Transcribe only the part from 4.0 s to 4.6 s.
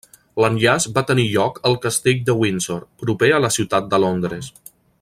Londres.